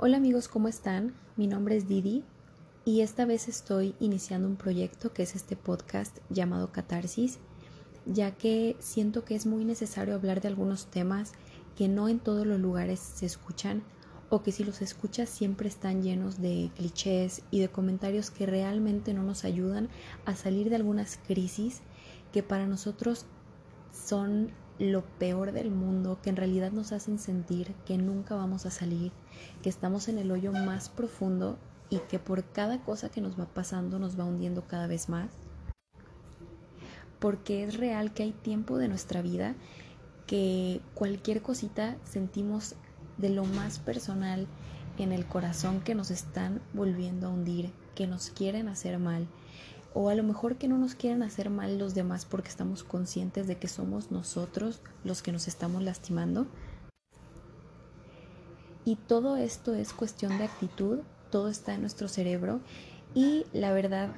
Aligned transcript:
Hola 0.00 0.18
amigos, 0.18 0.46
¿cómo 0.46 0.68
están? 0.68 1.12
Mi 1.36 1.48
nombre 1.48 1.76
es 1.76 1.88
Didi 1.88 2.22
y 2.84 3.00
esta 3.00 3.24
vez 3.24 3.48
estoy 3.48 3.96
iniciando 3.98 4.46
un 4.46 4.54
proyecto 4.54 5.12
que 5.12 5.24
es 5.24 5.34
este 5.34 5.56
podcast 5.56 6.18
llamado 6.30 6.70
Catarsis, 6.70 7.40
ya 8.06 8.30
que 8.30 8.76
siento 8.78 9.24
que 9.24 9.34
es 9.34 9.44
muy 9.44 9.64
necesario 9.64 10.14
hablar 10.14 10.40
de 10.40 10.46
algunos 10.46 10.86
temas 10.86 11.32
que 11.76 11.88
no 11.88 12.08
en 12.08 12.20
todos 12.20 12.46
los 12.46 12.60
lugares 12.60 13.00
se 13.00 13.26
escuchan 13.26 13.82
o 14.30 14.44
que 14.44 14.52
si 14.52 14.62
los 14.62 14.82
escuchas 14.82 15.28
siempre 15.28 15.68
están 15.68 16.04
llenos 16.04 16.40
de 16.40 16.70
clichés 16.76 17.42
y 17.50 17.58
de 17.58 17.68
comentarios 17.68 18.30
que 18.30 18.46
realmente 18.46 19.12
no 19.14 19.24
nos 19.24 19.44
ayudan 19.44 19.88
a 20.26 20.36
salir 20.36 20.70
de 20.70 20.76
algunas 20.76 21.18
crisis 21.26 21.80
que 22.32 22.44
para 22.44 22.68
nosotros 22.68 23.26
son 23.92 24.52
lo 24.78 25.04
peor 25.18 25.52
del 25.52 25.70
mundo, 25.70 26.18
que 26.22 26.30
en 26.30 26.36
realidad 26.36 26.72
nos 26.72 26.92
hacen 26.92 27.18
sentir 27.18 27.74
que 27.86 27.98
nunca 27.98 28.34
vamos 28.34 28.66
a 28.66 28.70
salir, 28.70 29.12
que 29.62 29.68
estamos 29.68 30.08
en 30.08 30.18
el 30.18 30.30
hoyo 30.30 30.52
más 30.52 30.88
profundo 30.88 31.58
y 31.90 31.98
que 31.98 32.18
por 32.18 32.44
cada 32.44 32.82
cosa 32.82 33.08
que 33.08 33.20
nos 33.20 33.38
va 33.38 33.46
pasando 33.46 33.98
nos 33.98 34.18
va 34.18 34.24
hundiendo 34.24 34.66
cada 34.66 34.86
vez 34.86 35.08
más. 35.08 35.30
Porque 37.18 37.64
es 37.64 37.76
real 37.76 38.12
que 38.12 38.22
hay 38.22 38.32
tiempo 38.32 38.78
de 38.78 38.88
nuestra 38.88 39.22
vida 39.22 39.56
que 40.26 40.80
cualquier 40.94 41.42
cosita 41.42 41.96
sentimos 42.04 42.76
de 43.16 43.30
lo 43.30 43.44
más 43.44 43.78
personal 43.78 44.46
en 44.98 45.12
el 45.12 45.26
corazón 45.26 45.80
que 45.80 45.94
nos 45.94 46.10
están 46.10 46.60
volviendo 46.74 47.26
a 47.26 47.30
hundir, 47.30 47.72
que 47.94 48.06
nos 48.06 48.30
quieren 48.30 48.68
hacer 48.68 48.98
mal 48.98 49.26
o 50.00 50.10
a 50.10 50.14
lo 50.14 50.22
mejor 50.22 50.58
que 50.58 50.68
no 50.68 50.78
nos 50.78 50.94
quieren 50.94 51.24
hacer 51.24 51.50
mal 51.50 51.76
los 51.76 51.92
demás 51.92 52.24
porque 52.24 52.48
estamos 52.48 52.84
conscientes 52.84 53.48
de 53.48 53.56
que 53.56 53.66
somos 53.66 54.12
nosotros 54.12 54.80
los 55.02 55.22
que 55.22 55.32
nos 55.32 55.48
estamos 55.48 55.82
lastimando. 55.82 56.46
Y 58.84 58.94
todo 58.94 59.36
esto 59.36 59.74
es 59.74 59.92
cuestión 59.92 60.38
de 60.38 60.44
actitud, 60.44 61.00
todo 61.32 61.48
está 61.48 61.74
en 61.74 61.80
nuestro 61.80 62.06
cerebro 62.06 62.60
y 63.12 63.44
la 63.52 63.72
verdad 63.72 64.10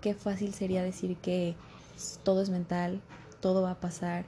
qué 0.00 0.14
fácil 0.14 0.54
sería 0.54 0.82
decir 0.82 1.18
que 1.18 1.56
todo 2.22 2.40
es 2.40 2.48
mental, 2.48 3.02
todo 3.40 3.60
va 3.60 3.72
a 3.72 3.80
pasar, 3.80 4.24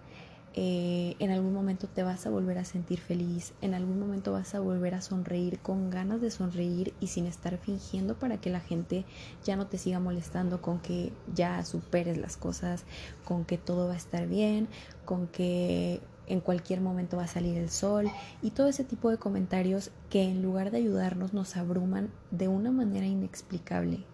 eh, 0.55 1.15
en 1.21 1.31
algún 1.31 1.53
momento 1.53 1.87
te 1.87 2.03
vas 2.03 2.27
a 2.27 2.31
volver 2.31 2.59
a 2.59 2.65
sentir 2.65 2.99
feliz, 2.99 3.53
en 3.61 3.73
algún 3.75 4.01
momento 4.01 4.33
vas 4.33 4.55
a 4.55 4.61
volver 4.61 4.95
a 4.97 5.01
sonreír 5.01 5.61
con 5.61 5.91
ganas 5.91 6.21
de 6.21 6.31
sonreír 6.31 6.93
y 6.99 7.07
sin 7.07 7.27
estar 7.27 7.57
fingiendo 7.59 8.19
para 8.19 8.41
que 8.41 8.51
la 8.51 8.61
gente 8.61 9.05
ya 9.45 9.55
no 9.55 9.69
te 9.69 9.79
siga 9.79 10.01
molestando 10.01 10.61
con 10.61 10.81
que 10.81 11.13
ya 11.35 11.65
superes 11.65 12.19
las 12.19 12.37
cosas, 12.37 12.85
con 13.25 13.45
que 13.45 13.59
todo 13.59 13.87
va 13.87 13.95
a 13.95 13.99
estar 13.99 14.27
bien, 14.27 14.69
con 15.05 15.29
que 15.29 16.01
en 16.27 16.41
cualquier 16.41 16.81
momento 16.81 17.17
va 17.17 17.25
a 17.25 17.29
salir 17.29 17.57
el 17.57 17.71
sol 17.71 18.11
y 18.43 18.51
todo 18.51 18.69
ese 18.69 18.85
tipo 18.85 19.11
de 19.11 19.19
comentarios 19.19 19.91
que 20.09 20.23
en 20.23 20.43
lugar 20.43 20.73
de 20.73 20.79
ayudarnos 20.79 21.33
nos 21.33 21.57
abruman 21.57 22.11
de 22.31 22.49
una 22.49 22.73
manera 22.73 23.07
inexplicable. 23.07 24.05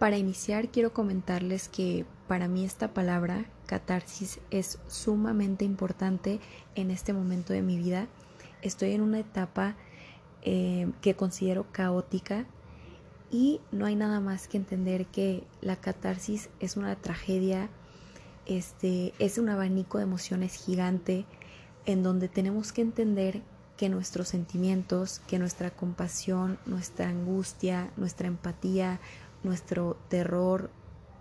Para 0.00 0.18
iniciar 0.18 0.68
quiero 0.70 0.92
comentarles 0.92 1.68
que 1.68 2.06
para 2.26 2.48
mí 2.48 2.64
esta 2.64 2.94
palabra, 2.94 3.44
catarsis, 3.72 4.38
es 4.50 4.78
sumamente 4.86 5.64
importante 5.64 6.40
en 6.74 6.90
este 6.90 7.14
momento 7.14 7.54
de 7.54 7.62
mi 7.62 7.78
vida. 7.78 8.06
Estoy 8.60 8.92
en 8.92 9.00
una 9.00 9.18
etapa 9.18 9.76
eh, 10.42 10.90
que 11.00 11.14
considero 11.14 11.64
caótica 11.72 12.44
y 13.30 13.62
no 13.70 13.86
hay 13.86 13.96
nada 13.96 14.20
más 14.20 14.46
que 14.46 14.58
entender 14.58 15.06
que 15.06 15.44
la 15.62 15.76
catarsis 15.76 16.50
es 16.60 16.76
una 16.76 16.94
tragedia, 16.96 17.70
este, 18.44 19.14
es 19.18 19.38
un 19.38 19.48
abanico 19.48 19.96
de 19.96 20.04
emociones 20.04 20.54
gigante 20.54 21.24
en 21.86 22.02
donde 22.02 22.28
tenemos 22.28 22.72
que 22.72 22.82
entender 22.82 23.40
que 23.78 23.88
nuestros 23.88 24.28
sentimientos, 24.28 25.20
que 25.26 25.38
nuestra 25.38 25.70
compasión, 25.70 26.58
nuestra 26.66 27.08
angustia, 27.08 27.90
nuestra 27.96 28.28
empatía, 28.28 29.00
nuestro 29.42 29.96
terror, 30.10 30.68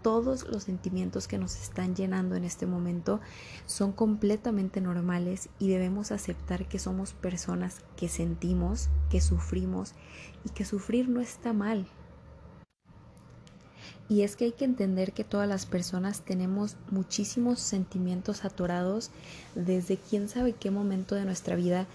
todos 0.02 0.48
los 0.48 0.64
sentimientos 0.64 1.28
que 1.28 1.38
nos 1.38 1.56
están 1.56 1.96
llenando 1.96 2.36
en 2.36 2.44
este 2.44 2.66
momento 2.66 3.20
son 3.66 3.92
completamente 3.92 4.82
normales 4.82 5.50
y 5.60 5.70
debemos 5.70 6.12
aceptar 6.12 6.68
que 6.68 6.80
somos 6.80 7.14
personas 7.14 7.82
que 7.96 8.10
sentimos, 8.10 8.90
que 9.10 9.22
sufrimos 9.22 9.94
y 10.46 10.50
que 10.50 10.66
sufrir 10.66 11.10
no 11.10 11.22
está 11.22 11.54
mal. 11.54 11.86
Y 14.10 14.24
es 14.24 14.36
que 14.36 14.44
hay 14.44 14.52
que 14.52 14.66
entender 14.66 15.14
que 15.14 15.24
todas 15.24 15.48
las 15.48 15.66
personas 15.66 16.22
tenemos 16.22 16.76
muchísimos 16.90 17.62
sentimientos 17.62 18.44
atorados 18.44 19.10
desde 19.56 19.96
quién 19.96 20.28
sabe 20.28 20.52
qué 20.52 20.70
momento 20.70 21.16
de 21.16 21.24
nuestra 21.24 21.56
vida 21.56 21.88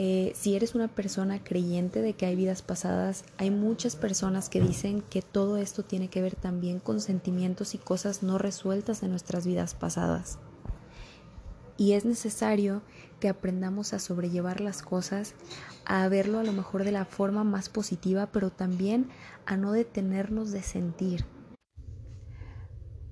eh, 0.00 0.30
si 0.36 0.54
eres 0.54 0.76
una 0.76 0.86
persona 0.86 1.42
creyente 1.42 2.02
de 2.02 2.12
que 2.12 2.24
hay 2.24 2.36
vidas 2.36 2.62
pasadas, 2.62 3.24
hay 3.36 3.50
muchas 3.50 3.96
personas 3.96 4.48
que 4.48 4.60
dicen 4.60 5.02
que 5.02 5.22
todo 5.22 5.56
esto 5.56 5.82
tiene 5.82 6.06
que 6.06 6.22
ver 6.22 6.36
también 6.36 6.78
con 6.78 7.00
sentimientos 7.00 7.74
y 7.74 7.78
cosas 7.78 8.22
no 8.22 8.38
resueltas 8.38 9.00
de 9.00 9.08
nuestras 9.08 9.44
vidas 9.44 9.74
pasadas. 9.74 10.38
Y 11.76 11.94
es 11.94 12.04
necesario 12.04 12.80
que 13.18 13.28
aprendamos 13.28 13.92
a 13.92 13.98
sobrellevar 13.98 14.60
las 14.60 14.82
cosas, 14.82 15.34
a 15.84 16.06
verlo 16.06 16.38
a 16.38 16.44
lo 16.44 16.52
mejor 16.52 16.84
de 16.84 16.92
la 16.92 17.04
forma 17.04 17.42
más 17.42 17.68
positiva, 17.68 18.28
pero 18.30 18.50
también 18.50 19.08
a 19.46 19.56
no 19.56 19.72
detenernos 19.72 20.52
de 20.52 20.62
sentir 20.62 21.24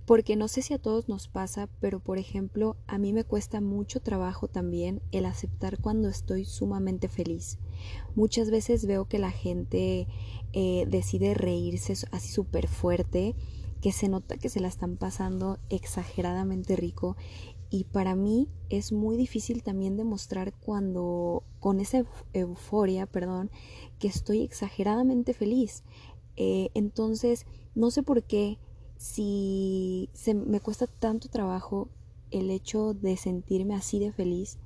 porque 0.06 0.36
no 0.36 0.46
sé 0.46 0.62
si 0.62 0.72
a 0.72 0.78
todos 0.78 1.08
nos 1.08 1.26
pasa, 1.26 1.68
pero 1.80 1.98
por 1.98 2.18
ejemplo, 2.18 2.76
a 2.86 2.96
mí 2.96 3.12
me 3.12 3.24
cuesta 3.24 3.60
mucho 3.60 4.00
trabajo 4.00 4.46
también 4.46 5.02
el 5.10 5.26
aceptar 5.26 5.78
cuando 5.80 6.08
estoy 6.08 6.44
sumamente 6.44 7.08
feliz. 7.08 7.58
Muchas 8.14 8.50
veces 8.50 8.86
veo 8.86 9.06
que 9.06 9.18
la 9.18 9.32
gente 9.32 10.06
eh, 10.52 10.86
decide 10.88 11.34
reírse 11.34 11.94
así 12.12 12.32
súper 12.32 12.68
fuerte, 12.68 13.34
que 13.82 13.92
se 13.92 14.08
nota 14.08 14.38
que 14.38 14.48
se 14.48 14.60
la 14.60 14.68
están 14.68 14.96
pasando 14.96 15.58
exageradamente 15.68 16.76
rico 16.76 17.16
y 17.68 17.84
para 17.84 18.14
mí 18.14 18.48
es 18.68 18.92
muy 18.92 19.16
difícil 19.16 19.64
también 19.64 19.96
demostrar 19.96 20.54
cuando 20.54 21.42
con 21.58 21.80
esa 21.80 22.04
euforia, 22.32 23.06
perdón, 23.06 23.50
que 23.98 24.06
estoy 24.06 24.42
exageradamente 24.42 25.34
feliz. 25.34 25.82
Eh, 26.36 26.70
entonces, 26.74 27.44
no 27.74 27.90
sé 27.90 28.02
por 28.02 28.22
qué 28.22 28.58
si 28.96 30.10
se 30.12 30.34
me 30.34 30.60
cuesta 30.60 30.86
tanto 30.86 31.28
trabajo 31.28 31.88
el 32.30 32.50
hecho 32.50 32.94
de 32.94 33.16
sentirme 33.16 33.74
así 33.74 33.98
de 33.98 34.12
feliz, 34.12 34.58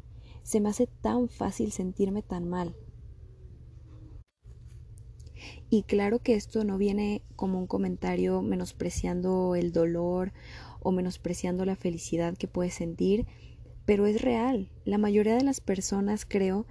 se 0.42 0.60
me 0.60 0.68
hace 0.68 0.86
tan 0.86 1.28
fácil 1.28 1.72
sentirme 1.72 2.22
tan 2.22 2.48
mal. 2.48 2.74
Y 5.68 5.84
claro 5.84 6.18
que 6.18 6.34
esto 6.34 6.64
no 6.64 6.78
viene 6.78 7.22
como 7.36 7.58
un 7.58 7.66
comentario 7.66 8.42
menospreciando 8.42 9.54
el 9.54 9.72
dolor 9.72 10.32
o 10.80 10.92
menospreciando 10.92 11.64
la 11.64 11.76
felicidad 11.76 12.36
que 12.36 12.48
puedes 12.48 12.74
sentir, 12.74 13.26
pero 13.84 14.06
es 14.06 14.20
real. 14.20 14.70
La 14.84 14.98
mayoría 14.98 15.36
de 15.36 15.44
las 15.44 15.60
personas 15.60 16.26
creo 16.26 16.66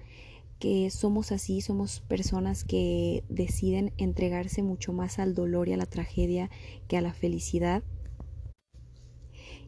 que 0.60 0.90
somos 0.90 1.32
así, 1.32 1.62
somos 1.62 2.02
personas 2.02 2.64
que 2.64 3.24
deciden 3.30 3.94
entregarse 3.98 4.62
mucho 4.62 4.94
más 4.94 5.18
al 5.18 5.34
dolor 5.34 5.70
y 5.70 5.74
a 5.74 5.78
la 5.78 5.86
tragedia 5.86 6.50
que 6.88 6.98
a 6.98 7.02
la 7.02 7.14
felicidad. 7.14 7.84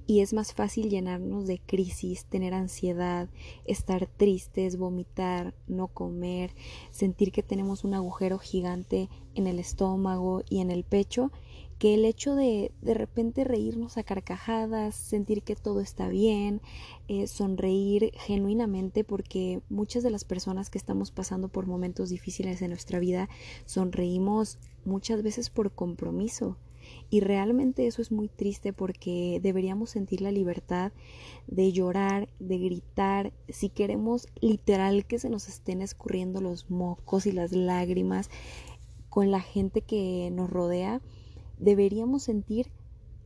Y 0.08 0.20
es 0.20 0.34
más 0.34 0.54
fácil 0.54 0.90
llenarnos 0.90 1.48
de 1.48 1.60
crisis, 1.60 2.26
tener 2.26 2.54
ansiedad, 2.54 3.30
estar 3.64 4.08
tristes, 4.08 4.78
vomitar, 4.78 5.54
no 5.68 5.88
comer, 5.88 6.54
sentir 6.90 7.32
que 7.32 7.44
tenemos 7.44 7.86
un 7.86 7.94
agujero 7.94 8.38
gigante 8.38 9.10
en 9.36 9.48
el 9.48 9.58
estómago 9.60 10.44
y 10.50 10.60
en 10.60 10.70
el 10.70 10.84
pecho 10.84 11.32
que 11.82 11.96
el 11.96 12.06
hecho 12.06 12.36
de 12.36 12.72
de 12.84 12.94
repente 12.94 13.44
reírnos 13.44 13.98
a 13.98 14.04
carcajadas, 14.04 14.94
sentir 14.94 15.42
que 15.42 15.56
todo 15.56 15.82
está 15.82 16.10
bien, 16.10 16.62
eh, 17.08 17.26
sonreír 17.26 18.12
genuinamente, 18.20 19.04
porque 19.04 19.62
muchas 19.68 20.04
de 20.04 20.12
las 20.12 20.24
personas 20.24 20.70
que 20.70 20.78
estamos 20.78 21.10
pasando 21.10 21.48
por 21.48 21.66
momentos 21.66 22.12
difíciles 22.12 22.62
en 22.62 22.70
nuestra 22.70 23.00
vida 23.00 23.30
sonreímos 23.66 24.60
muchas 24.86 25.24
veces 25.24 25.50
por 25.50 25.72
compromiso. 25.72 26.56
Y 27.10 27.22
realmente 27.22 27.88
eso 27.88 28.04
es 28.04 28.12
muy 28.12 28.28
triste 28.28 28.74
porque 28.74 29.40
deberíamos 29.42 29.90
sentir 29.90 30.22
la 30.22 30.32
libertad 30.32 30.92
de 31.48 31.72
llorar, 31.72 32.30
de 32.38 32.60
gritar, 32.60 33.34
si 33.50 33.70
queremos 33.70 34.28
literal 34.40 35.08
que 35.08 35.18
se 35.18 35.32
nos 35.32 35.48
estén 35.48 35.82
escurriendo 35.82 36.42
los 36.42 36.70
mocos 36.70 37.26
y 37.26 37.32
las 37.32 37.54
lágrimas 37.54 38.30
con 39.10 39.32
la 39.32 39.42
gente 39.42 39.82
que 39.82 40.30
nos 40.32 40.48
rodea 40.48 41.02
deberíamos 41.62 42.24
sentir 42.24 42.72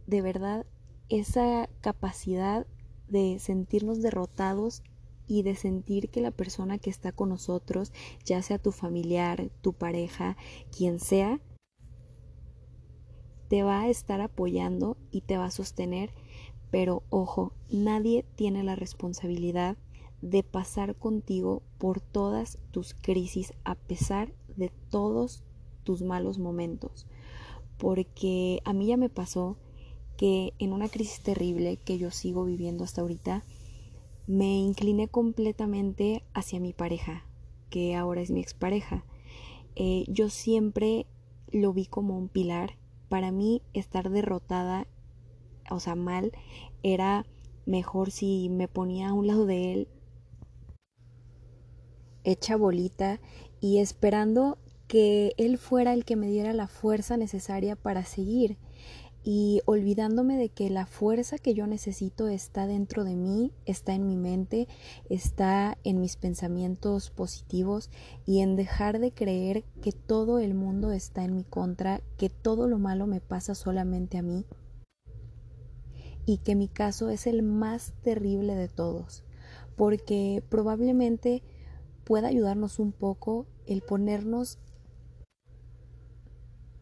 de 0.05 0.21
verdad 0.21 0.65
esa 1.09 1.67
capacidad 1.81 2.67
de 3.07 3.39
sentirnos 3.39 4.01
derrotados 4.01 4.83
y 5.27 5.41
de 5.41 5.55
sentir 5.55 6.09
que 6.09 6.21
la 6.21 6.31
persona 6.31 6.77
que 6.77 6.89
está 6.89 7.11
con 7.11 7.29
nosotros, 7.29 7.93
ya 8.23 8.41
sea 8.43 8.59
tu 8.59 8.71
familiar, 8.71 9.49
tu 9.61 9.73
pareja, 9.73 10.37
quien 10.75 10.99
sea, 10.99 11.39
te 13.47 13.63
va 13.63 13.81
a 13.81 13.89
estar 13.89 14.21
apoyando 14.21 14.97
y 15.11 15.21
te 15.21 15.37
va 15.37 15.45
a 15.45 15.51
sostener, 15.51 16.11
pero 16.71 17.03
ojo, 17.09 17.53
nadie 17.69 18.25
tiene 18.35 18.63
la 18.63 18.75
responsabilidad 18.75 19.77
de 20.21 20.43
pasar 20.43 20.95
contigo 20.95 21.63
por 21.77 22.01
todas 22.01 22.59
tus 22.71 22.93
crisis 22.93 23.53
a 23.63 23.75
pesar 23.75 24.33
de 24.57 24.71
todos 24.89 25.43
tus 25.83 26.01
malos 26.01 26.37
momentos. 26.37 27.07
Porque 27.77 28.61
a 28.65 28.73
mí 28.73 28.87
ya 28.87 28.97
me 28.97 29.09
pasó 29.09 29.57
que 30.17 30.53
en 30.59 30.73
una 30.73 30.87
crisis 30.87 31.21
terrible 31.21 31.77
que 31.77 31.97
yo 31.97 32.11
sigo 32.11 32.45
viviendo 32.45 32.83
hasta 32.83 33.01
ahorita, 33.01 33.43
me 34.27 34.57
incliné 34.57 35.07
completamente 35.07 36.23
hacia 36.33 36.59
mi 36.59 36.73
pareja, 36.73 37.25
que 37.69 37.95
ahora 37.95 38.21
es 38.21 38.31
mi 38.31 38.39
expareja. 38.39 39.05
Eh, 39.75 40.05
yo 40.07 40.29
siempre 40.29 41.05
lo 41.51 41.73
vi 41.73 41.85
como 41.85 42.17
un 42.17 42.29
pilar. 42.29 42.77
Para 43.09 43.31
mí 43.31 43.61
estar 43.73 44.09
derrotada, 44.09 44.87
o 45.69 45.79
sea, 45.79 45.95
mal, 45.95 46.31
era 46.81 47.25
mejor 47.65 48.11
si 48.11 48.49
me 48.49 48.67
ponía 48.67 49.09
a 49.09 49.13
un 49.13 49.27
lado 49.27 49.45
de 49.45 49.73
él, 49.73 49.87
hecha 52.23 52.55
bolita 52.57 53.19
y 53.61 53.77
esperando 53.77 54.57
que 54.87 55.33
él 55.37 55.57
fuera 55.57 55.93
el 55.93 56.05
que 56.05 56.15
me 56.15 56.27
diera 56.27 56.53
la 56.53 56.67
fuerza 56.67 57.17
necesaria 57.17 57.75
para 57.75 58.03
seguir. 58.05 58.57
Y 59.27 59.61
olvidándome 59.65 60.37
de 60.37 60.49
que 60.49 60.69
la 60.69 60.85
fuerza 60.85 61.39
que 61.39 61.55
yo 61.55 61.65
necesito 61.65 62.27
está 62.27 62.67
dentro 62.67 63.03
de 63.03 63.15
mí, 63.15 63.51
está 63.65 63.95
en 63.95 64.05
mi 64.05 64.17
mente, 64.17 64.67
está 65.09 65.79
en 65.83 65.99
mis 65.99 66.15
pensamientos 66.15 67.09
positivos 67.09 67.89
y 68.27 68.41
en 68.41 68.55
dejar 68.55 68.99
de 68.99 69.11
creer 69.11 69.63
que 69.81 69.91
todo 69.91 70.37
el 70.37 70.53
mundo 70.53 70.91
está 70.91 71.23
en 71.23 71.35
mi 71.35 71.43
contra, 71.43 72.01
que 72.17 72.29
todo 72.29 72.67
lo 72.67 72.77
malo 72.77 73.07
me 73.07 73.19
pasa 73.19 73.55
solamente 73.55 74.19
a 74.19 74.21
mí 74.21 74.45
y 76.25 76.37
que 76.39 76.55
mi 76.55 76.67
caso 76.67 77.09
es 77.09 77.27
el 77.27 77.43
más 77.43 77.93
terrible 78.01 78.55
de 78.55 78.67
todos, 78.67 79.23
porque 79.75 80.43
probablemente 80.49 81.43
pueda 82.03 82.27
ayudarnos 82.27 82.79
un 82.79 82.91
poco 82.91 83.45
el 83.65 83.81
ponernos 83.81 84.59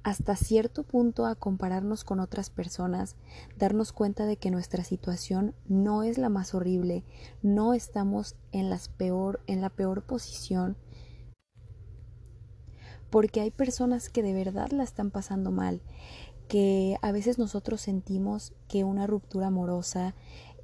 hasta 0.03 0.35
cierto 0.35 0.83
punto 0.83 1.25
a 1.25 1.35
compararnos 1.35 2.03
con 2.03 2.19
otras 2.19 2.49
personas, 2.49 3.15
darnos 3.57 3.93
cuenta 3.93 4.25
de 4.25 4.37
que 4.37 4.51
nuestra 4.51 4.83
situación 4.83 5.55
no 5.67 6.03
es 6.03 6.17
la 6.17 6.29
más 6.29 6.53
horrible, 6.53 7.03
no 7.41 7.73
estamos 7.73 8.35
en, 8.51 8.69
peor, 8.97 9.41
en 9.47 9.61
la 9.61 9.69
peor 9.69 10.03
posición, 10.03 10.77
porque 13.09 13.41
hay 13.41 13.51
personas 13.51 14.09
que 14.09 14.23
de 14.23 14.33
verdad 14.33 14.71
la 14.71 14.83
están 14.83 15.09
pasando 15.09 15.51
mal, 15.51 15.81
que 16.49 16.97
a 17.01 17.11
veces 17.11 17.37
nosotros 17.37 17.79
sentimos 17.79 18.53
que 18.67 18.83
una 18.83 19.07
ruptura 19.07 19.47
amorosa, 19.47 20.13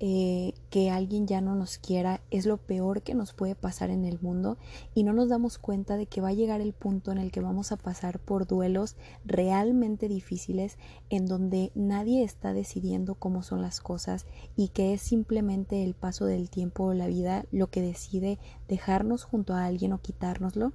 eh, 0.01 0.53
que 0.69 0.89
alguien 0.89 1.27
ya 1.27 1.41
no 1.41 1.55
nos 1.55 1.77
quiera 1.77 2.21
es 2.31 2.45
lo 2.45 2.55
peor 2.55 3.01
que 3.01 3.15
nos 3.15 3.33
puede 3.33 3.53
pasar 3.53 3.89
en 3.89 4.05
el 4.05 4.17
mundo 4.21 4.57
y 4.95 5.03
no 5.03 5.11
nos 5.11 5.27
damos 5.27 5.57
cuenta 5.57 5.97
de 5.97 6.05
que 6.05 6.21
va 6.21 6.29
a 6.29 6.33
llegar 6.33 6.61
el 6.61 6.71
punto 6.71 7.11
en 7.11 7.17
el 7.17 7.33
que 7.33 7.41
vamos 7.41 7.73
a 7.73 7.77
pasar 7.77 8.19
por 8.19 8.47
duelos 8.47 8.95
realmente 9.25 10.07
difíciles 10.07 10.77
en 11.09 11.25
donde 11.25 11.73
nadie 11.75 12.23
está 12.23 12.53
decidiendo 12.53 13.15
cómo 13.15 13.43
son 13.43 13.61
las 13.61 13.81
cosas 13.81 14.25
y 14.55 14.69
que 14.69 14.93
es 14.93 15.01
simplemente 15.01 15.83
el 15.83 15.95
paso 15.95 16.25
del 16.25 16.49
tiempo 16.49 16.85
o 16.85 16.93
la 16.93 17.07
vida 17.07 17.45
lo 17.51 17.67
que 17.67 17.81
decide 17.81 18.39
dejarnos 18.69 19.25
junto 19.25 19.53
a 19.53 19.65
alguien 19.65 19.91
o 19.91 20.01
quitárnoslo. 20.01 20.71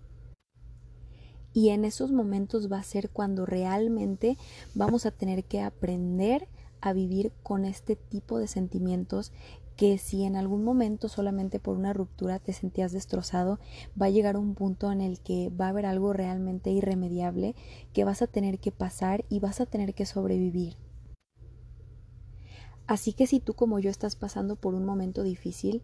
Y 1.54 1.68
en 1.68 1.84
esos 1.84 2.10
momentos 2.10 2.70
va 2.70 2.78
a 2.78 2.82
ser 2.82 3.08
cuando 3.08 3.46
realmente 3.46 4.36
vamos 4.74 5.06
a 5.06 5.12
tener 5.12 5.44
que 5.44 5.62
aprender 5.62 6.48
a 6.84 6.92
vivir 6.92 7.32
con 7.42 7.64
este 7.64 7.96
tipo 7.96 8.38
de 8.38 8.46
sentimientos 8.46 9.32
que 9.74 9.96
si 9.96 10.24
en 10.24 10.36
algún 10.36 10.62
momento 10.62 11.08
solamente 11.08 11.58
por 11.58 11.76
una 11.78 11.94
ruptura 11.94 12.38
te 12.38 12.52
sentías 12.52 12.92
destrozado, 12.92 13.58
va 14.00 14.06
a 14.06 14.10
llegar 14.10 14.36
un 14.36 14.54
punto 14.54 14.92
en 14.92 15.00
el 15.00 15.18
que 15.18 15.48
va 15.48 15.66
a 15.66 15.68
haber 15.70 15.86
algo 15.86 16.12
realmente 16.12 16.70
irremediable 16.70 17.56
que 17.94 18.04
vas 18.04 18.20
a 18.20 18.26
tener 18.26 18.58
que 18.58 18.70
pasar 18.70 19.24
y 19.30 19.40
vas 19.40 19.62
a 19.62 19.66
tener 19.66 19.94
que 19.94 20.04
sobrevivir. 20.04 20.76
Así 22.86 23.14
que 23.14 23.26
si 23.26 23.40
tú 23.40 23.54
como 23.54 23.78
yo 23.78 23.88
estás 23.88 24.14
pasando 24.14 24.56
por 24.56 24.74
un 24.74 24.84
momento 24.84 25.22
difícil, 25.22 25.82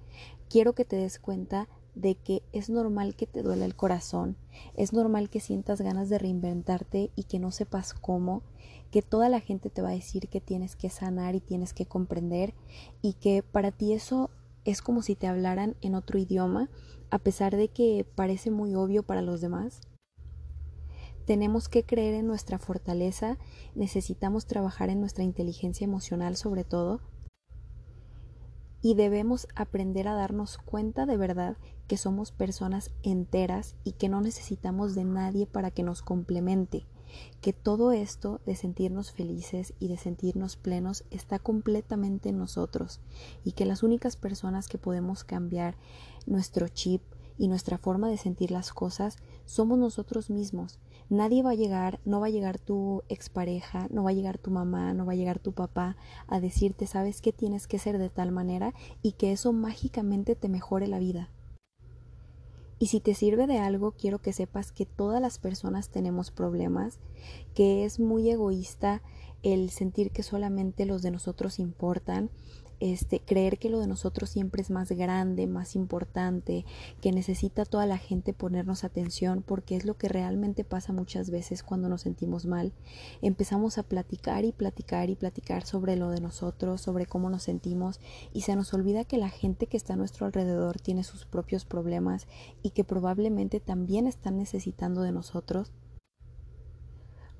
quiero 0.50 0.74
que 0.74 0.84
te 0.84 0.96
des 0.96 1.18
cuenta 1.18 1.66
de 1.94 2.14
que 2.14 2.42
es 2.52 2.70
normal 2.70 3.14
que 3.14 3.26
te 3.26 3.42
duele 3.42 3.64
el 3.64 3.76
corazón, 3.76 4.36
es 4.74 4.92
normal 4.92 5.30
que 5.30 5.40
sientas 5.40 5.80
ganas 5.80 6.08
de 6.08 6.18
reinventarte 6.18 7.10
y 7.16 7.24
que 7.24 7.38
no 7.38 7.50
sepas 7.50 7.94
cómo, 7.94 8.42
que 8.90 9.02
toda 9.02 9.28
la 9.28 9.40
gente 9.40 9.70
te 9.70 9.82
va 9.82 9.90
a 9.90 9.92
decir 9.92 10.28
que 10.28 10.40
tienes 10.40 10.76
que 10.76 10.90
sanar 10.90 11.34
y 11.34 11.40
tienes 11.40 11.72
que 11.74 11.86
comprender 11.86 12.54
y 13.02 13.14
que 13.14 13.42
para 13.42 13.70
ti 13.70 13.92
eso 13.92 14.30
es 14.64 14.82
como 14.82 15.02
si 15.02 15.14
te 15.14 15.26
hablaran 15.26 15.76
en 15.80 15.94
otro 15.94 16.18
idioma, 16.18 16.68
a 17.10 17.18
pesar 17.18 17.56
de 17.56 17.68
que 17.68 18.06
parece 18.14 18.50
muy 18.50 18.74
obvio 18.74 19.02
para 19.02 19.22
los 19.22 19.40
demás. 19.40 19.80
Tenemos 21.24 21.68
que 21.68 21.84
creer 21.84 22.14
en 22.14 22.26
nuestra 22.26 22.58
fortaleza, 22.58 23.38
necesitamos 23.74 24.46
trabajar 24.46 24.90
en 24.90 25.00
nuestra 25.00 25.24
inteligencia 25.24 25.84
emocional 25.84 26.36
sobre 26.36 26.64
todo, 26.64 27.00
y 28.82 28.94
debemos 28.94 29.46
aprender 29.54 30.08
a 30.08 30.14
darnos 30.14 30.58
cuenta 30.58 31.06
de 31.06 31.16
verdad 31.16 31.56
que 31.90 31.96
somos 31.96 32.30
personas 32.30 32.92
enteras 33.02 33.74
y 33.82 33.94
que 33.94 34.08
no 34.08 34.20
necesitamos 34.20 34.94
de 34.94 35.04
nadie 35.04 35.48
para 35.48 35.72
que 35.72 35.82
nos 35.82 36.02
complemente, 36.02 36.86
que 37.40 37.52
todo 37.52 37.90
esto 37.90 38.40
de 38.46 38.54
sentirnos 38.54 39.10
felices 39.10 39.74
y 39.80 39.88
de 39.88 39.96
sentirnos 39.96 40.54
plenos 40.54 41.02
está 41.10 41.40
completamente 41.40 42.28
en 42.28 42.38
nosotros 42.38 43.00
y 43.42 43.54
que 43.54 43.66
las 43.66 43.82
únicas 43.82 44.14
personas 44.14 44.68
que 44.68 44.78
podemos 44.78 45.24
cambiar 45.24 45.74
nuestro 46.26 46.68
chip 46.68 47.02
y 47.38 47.48
nuestra 47.48 47.76
forma 47.76 48.08
de 48.08 48.18
sentir 48.18 48.52
las 48.52 48.72
cosas 48.72 49.16
somos 49.44 49.76
nosotros 49.76 50.30
mismos. 50.30 50.78
Nadie 51.08 51.42
va 51.42 51.50
a 51.50 51.54
llegar, 51.54 51.98
no 52.04 52.20
va 52.20 52.26
a 52.26 52.30
llegar 52.30 52.60
tu 52.60 53.02
expareja, 53.08 53.88
no 53.90 54.04
va 54.04 54.10
a 54.10 54.14
llegar 54.14 54.38
tu 54.38 54.52
mamá, 54.52 54.94
no 54.94 55.06
va 55.06 55.14
a 55.14 55.16
llegar 55.16 55.40
tu 55.40 55.50
papá 55.50 55.96
a 56.28 56.38
decirte, 56.38 56.86
sabes 56.86 57.20
que 57.20 57.32
tienes 57.32 57.66
que 57.66 57.80
ser 57.80 57.98
de 57.98 58.10
tal 58.10 58.30
manera 58.30 58.74
y 59.02 59.12
que 59.14 59.32
eso 59.32 59.52
mágicamente 59.52 60.36
te 60.36 60.48
mejore 60.48 60.86
la 60.86 61.00
vida. 61.00 61.30
Y 62.80 62.86
si 62.86 62.98
te 62.98 63.14
sirve 63.14 63.46
de 63.46 63.58
algo, 63.58 63.92
quiero 63.92 64.20
que 64.20 64.32
sepas 64.32 64.72
que 64.72 64.86
todas 64.86 65.20
las 65.20 65.38
personas 65.38 65.90
tenemos 65.90 66.30
problemas, 66.30 66.98
que 67.54 67.84
es 67.84 68.00
muy 68.00 68.30
egoísta 68.30 69.02
el 69.42 69.68
sentir 69.68 70.10
que 70.12 70.22
solamente 70.22 70.86
los 70.86 71.02
de 71.02 71.10
nosotros 71.10 71.58
importan, 71.58 72.30
este, 72.80 73.20
creer 73.20 73.58
que 73.58 73.70
lo 73.70 73.78
de 73.78 73.86
nosotros 73.86 74.30
siempre 74.30 74.62
es 74.62 74.70
más 74.70 74.90
grande, 74.90 75.46
más 75.46 75.76
importante, 75.76 76.64
que 77.00 77.12
necesita 77.12 77.64
toda 77.64 77.86
la 77.86 77.98
gente 77.98 78.32
ponernos 78.32 78.84
atención, 78.84 79.42
porque 79.46 79.76
es 79.76 79.84
lo 79.84 79.96
que 79.96 80.08
realmente 80.08 80.64
pasa 80.64 80.92
muchas 80.92 81.30
veces 81.30 81.62
cuando 81.62 81.88
nos 81.88 82.02
sentimos 82.02 82.46
mal. 82.46 82.72
Empezamos 83.22 83.78
a 83.78 83.82
platicar 83.82 84.44
y 84.44 84.52
platicar 84.52 85.10
y 85.10 85.16
platicar 85.16 85.64
sobre 85.64 85.96
lo 85.96 86.10
de 86.10 86.20
nosotros, 86.20 86.80
sobre 86.80 87.06
cómo 87.06 87.30
nos 87.30 87.44
sentimos, 87.44 88.00
y 88.32 88.42
se 88.42 88.56
nos 88.56 88.74
olvida 88.74 89.04
que 89.04 89.18
la 89.18 89.30
gente 89.30 89.66
que 89.66 89.76
está 89.76 89.92
a 89.92 89.96
nuestro 89.96 90.26
alrededor 90.26 90.80
tiene 90.80 91.04
sus 91.04 91.26
propios 91.26 91.64
problemas 91.64 92.26
y 92.62 92.70
que 92.70 92.84
probablemente 92.84 93.60
también 93.60 94.06
están 94.06 94.36
necesitando 94.36 95.02
de 95.02 95.12
nosotros 95.12 95.72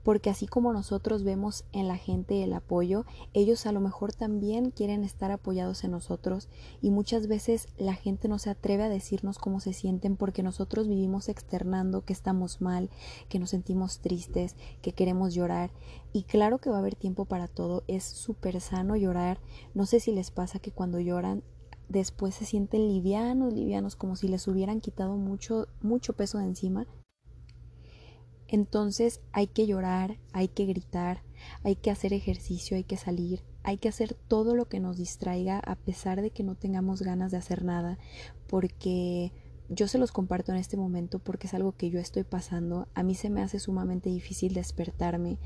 porque 0.02 0.30
así 0.30 0.46
como 0.46 0.72
nosotros 0.72 1.24
vemos 1.24 1.64
en 1.72 1.88
la 1.88 1.96
gente 1.96 2.42
el 2.42 2.52
apoyo, 2.52 3.04
ellos 3.34 3.66
a 3.66 3.72
lo 3.72 3.80
mejor 3.80 4.12
también 4.12 4.70
quieren 4.70 5.04
estar 5.04 5.30
apoyados 5.30 5.84
en 5.84 5.90
nosotros 5.90 6.48
y 6.80 6.90
muchas 6.90 7.26
veces 7.26 7.68
la 7.76 7.94
gente 7.94 8.28
no 8.28 8.38
se 8.38 8.50
atreve 8.50 8.84
a 8.84 8.88
decirnos 8.88 9.38
cómo 9.38 9.60
se 9.60 9.72
sienten 9.72 10.16
porque 10.16 10.42
nosotros 10.42 10.88
vivimos 10.88 11.28
externando 11.28 12.04
que 12.04 12.12
estamos 12.12 12.60
mal, 12.60 12.90
que 13.28 13.38
nos 13.38 13.50
sentimos 13.50 14.00
tristes, 14.00 14.56
que 14.82 14.92
queremos 14.92 15.34
llorar. 15.34 15.70
Y 16.12 16.24
claro 16.24 16.58
que 16.58 16.70
va 16.70 16.76
a 16.76 16.80
haber 16.80 16.96
tiempo 16.96 17.24
para 17.24 17.46
todo, 17.46 17.84
es 17.86 18.04
súper 18.04 18.60
sano 18.60 18.96
llorar, 18.96 19.38
no 19.74 19.86
sé 19.86 20.00
si 20.00 20.12
les 20.12 20.30
pasa 20.30 20.58
que 20.58 20.72
cuando 20.72 20.98
lloran 20.98 21.42
después 21.88 22.36
se 22.36 22.44
sienten 22.44 22.88
livianos, 22.88 23.52
livianos, 23.52 23.96
como 23.96 24.16
si 24.16 24.28
les 24.28 24.46
hubieran 24.46 24.80
quitado 24.80 25.16
mucho, 25.16 25.66
mucho 25.82 26.12
peso 26.12 26.38
de 26.38 26.44
encima 26.44 26.86
entonces 28.50 29.20
hay 29.32 29.46
que 29.46 29.66
llorar, 29.66 30.18
hay 30.32 30.48
que 30.48 30.66
gritar, 30.66 31.22
hay 31.62 31.76
que 31.76 31.90
hacer 31.90 32.12
ejercicio, 32.12 32.76
hay 32.76 32.84
que 32.84 32.96
salir, 32.96 33.44
hay 33.62 33.78
que 33.78 33.88
hacer 33.88 34.14
todo 34.14 34.56
lo 34.56 34.68
que 34.68 34.80
nos 34.80 34.96
distraiga 34.96 35.60
a 35.60 35.76
pesar 35.76 36.20
de 36.20 36.30
que 36.30 36.42
no 36.42 36.56
tengamos 36.56 37.02
ganas 37.02 37.30
de 37.30 37.36
hacer 37.36 37.64
nada, 37.64 37.96
porque 38.48 39.32
yo 39.68 39.86
se 39.86 39.98
los 39.98 40.10
comparto 40.10 40.50
en 40.50 40.58
este 40.58 40.76
momento 40.76 41.20
porque 41.20 41.46
es 41.46 41.54
algo 41.54 41.76
que 41.76 41.90
yo 41.90 42.00
estoy 42.00 42.24
pasando. 42.24 42.88
A 42.94 43.04
mí 43.04 43.14
se 43.14 43.30
me 43.30 43.40
hace 43.40 43.60
sumamente 43.60 44.10
difícil 44.10 44.52
despertarme, 44.52 45.38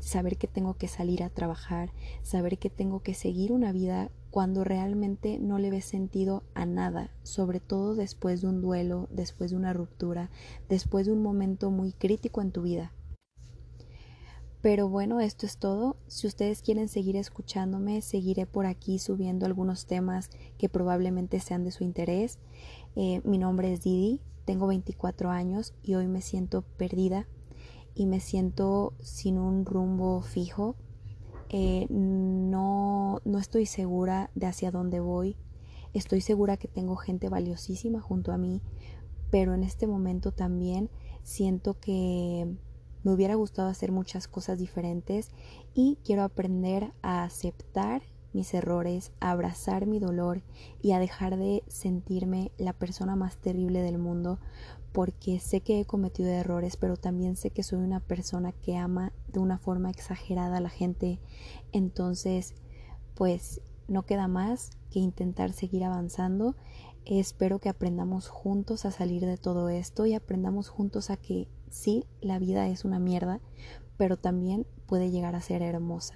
saber 0.00 0.36
que 0.36 0.48
tengo 0.48 0.74
que 0.74 0.86
salir 0.86 1.22
a 1.22 1.30
trabajar, 1.30 1.90
saber 2.22 2.58
que 2.58 2.68
tengo 2.68 3.00
que 3.00 3.14
seguir 3.14 3.52
una 3.52 3.72
vida 3.72 4.10
cuando 4.30 4.64
realmente 4.64 5.38
no 5.38 5.58
le 5.58 5.70
ves 5.70 5.84
sentido 5.84 6.42
a 6.54 6.66
nada, 6.66 7.10
sobre 7.22 7.60
todo 7.60 7.94
después 7.94 8.42
de 8.42 8.48
un 8.48 8.60
duelo, 8.60 9.08
después 9.10 9.50
de 9.50 9.56
una 9.56 9.72
ruptura, 9.72 10.30
después 10.68 11.06
de 11.06 11.12
un 11.12 11.22
momento 11.22 11.70
muy 11.70 11.92
crítico 11.92 12.40
en 12.42 12.52
tu 12.52 12.62
vida. 12.62 12.92
Pero 14.60 14.88
bueno, 14.88 15.20
esto 15.20 15.46
es 15.46 15.56
todo. 15.56 15.96
Si 16.08 16.26
ustedes 16.26 16.62
quieren 16.62 16.88
seguir 16.88 17.16
escuchándome, 17.16 18.02
seguiré 18.02 18.44
por 18.44 18.66
aquí 18.66 18.98
subiendo 18.98 19.46
algunos 19.46 19.86
temas 19.86 20.30
que 20.58 20.68
probablemente 20.68 21.38
sean 21.38 21.64
de 21.64 21.70
su 21.70 21.84
interés. 21.84 22.38
Eh, 22.96 23.20
mi 23.24 23.38
nombre 23.38 23.72
es 23.72 23.82
Didi, 23.82 24.20
tengo 24.44 24.66
24 24.66 25.30
años 25.30 25.74
y 25.82 25.94
hoy 25.94 26.08
me 26.08 26.22
siento 26.22 26.62
perdida 26.62 27.28
y 27.94 28.06
me 28.06 28.18
siento 28.20 28.94
sin 29.00 29.38
un 29.38 29.64
rumbo 29.64 30.22
fijo. 30.22 30.74
Eh, 31.50 31.86
no, 31.88 33.20
no 33.24 33.38
estoy 33.38 33.66
segura 33.66 34.30
de 34.34 34.46
hacia 34.46 34.70
dónde 34.70 35.00
voy. 35.00 35.36
Estoy 35.94 36.20
segura 36.20 36.56
que 36.56 36.68
tengo 36.68 36.96
gente 36.96 37.28
valiosísima 37.28 38.00
junto 38.00 38.32
a 38.32 38.38
mí, 38.38 38.60
pero 39.30 39.54
en 39.54 39.62
este 39.62 39.86
momento 39.86 40.32
también 40.32 40.90
siento 41.22 41.78
que 41.80 42.46
me 43.02 43.12
hubiera 43.12 43.34
gustado 43.34 43.68
hacer 43.68 43.92
muchas 43.92 44.28
cosas 44.28 44.58
diferentes 44.58 45.30
y 45.74 45.98
quiero 46.04 46.24
aprender 46.24 46.92
a 47.02 47.24
aceptar 47.24 48.02
mis 48.32 48.52
errores, 48.52 49.12
a 49.20 49.30
abrazar 49.30 49.86
mi 49.86 49.98
dolor 49.98 50.42
y 50.82 50.92
a 50.92 50.98
dejar 50.98 51.38
de 51.38 51.64
sentirme 51.68 52.52
la 52.58 52.72
persona 52.72 53.16
más 53.16 53.38
terrible 53.38 53.80
del 53.80 53.98
mundo 53.98 54.38
porque 54.92 55.40
sé 55.40 55.60
que 55.60 55.80
he 55.80 55.84
cometido 55.84 56.30
errores, 56.30 56.76
pero 56.76 56.96
también 56.96 57.36
sé 57.36 57.50
que 57.50 57.62
soy 57.62 57.78
una 57.78 58.00
persona 58.00 58.52
que 58.52 58.76
ama 58.76 59.12
de 59.28 59.40
una 59.40 59.58
forma 59.58 59.90
exagerada 59.90 60.58
a 60.58 60.60
la 60.60 60.70
gente. 60.70 61.20
Entonces, 61.72 62.54
pues 63.14 63.60
no 63.86 64.04
queda 64.04 64.28
más 64.28 64.70
que 64.90 65.00
intentar 65.00 65.52
seguir 65.52 65.84
avanzando. 65.84 66.56
Espero 67.04 67.58
que 67.58 67.68
aprendamos 67.68 68.28
juntos 68.28 68.84
a 68.84 68.90
salir 68.90 69.24
de 69.24 69.38
todo 69.38 69.68
esto 69.68 70.06
y 70.06 70.14
aprendamos 70.14 70.68
juntos 70.68 71.10
a 71.10 71.16
que 71.16 71.48
sí, 71.70 72.04
la 72.20 72.38
vida 72.38 72.68
es 72.68 72.84
una 72.84 72.98
mierda, 72.98 73.40
pero 73.96 74.16
también 74.16 74.66
puede 74.86 75.10
llegar 75.10 75.34
a 75.34 75.40
ser 75.40 75.62
hermosa. 75.62 76.14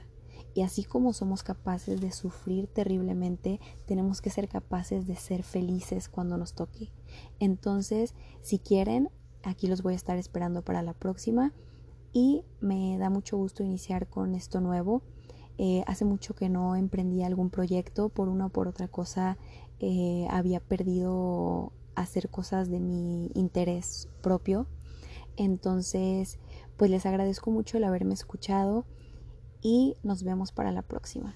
Y 0.54 0.62
así 0.62 0.84
como 0.84 1.12
somos 1.12 1.42
capaces 1.42 2.00
de 2.00 2.12
sufrir 2.12 2.66
terriblemente, 2.66 3.60
tenemos 3.86 4.20
que 4.20 4.30
ser 4.30 4.48
capaces 4.48 5.06
de 5.06 5.16
ser 5.16 5.42
felices 5.42 6.08
cuando 6.08 6.36
nos 6.36 6.54
toque. 6.54 6.90
Entonces, 7.38 8.14
si 8.42 8.58
quieren, 8.58 9.10
aquí 9.42 9.66
los 9.66 9.82
voy 9.82 9.94
a 9.94 9.96
estar 9.96 10.18
esperando 10.18 10.62
para 10.62 10.82
la 10.82 10.92
próxima. 10.92 11.52
Y 12.12 12.44
me 12.60 12.98
da 12.98 13.08
mucho 13.08 13.36
gusto 13.36 13.62
iniciar 13.62 14.08
con 14.08 14.34
esto 14.34 14.60
nuevo. 14.60 15.02
Eh, 15.58 15.84
hace 15.86 16.04
mucho 16.04 16.34
que 16.34 16.48
no 16.48 16.76
emprendí 16.76 17.22
algún 17.22 17.50
proyecto, 17.50 18.08
por 18.08 18.28
una 18.28 18.46
o 18.46 18.48
por 18.48 18.68
otra 18.68 18.88
cosa 18.88 19.38
eh, 19.80 20.26
había 20.30 20.60
perdido 20.60 21.72
hacer 21.94 22.30
cosas 22.30 22.70
de 22.70 22.80
mi 22.80 23.30
interés 23.34 24.08
propio 24.22 24.66
entonces, 25.36 26.38
pues 26.76 26.90
les 26.90 27.06
agradezco 27.06 27.50
mucho 27.50 27.78
el 27.78 27.84
haberme 27.84 28.14
escuchado 28.14 28.84
y 29.62 29.96
nos 30.02 30.24
vemos 30.24 30.52
para 30.52 30.72
la 30.72 30.82
próxima. 30.82 31.34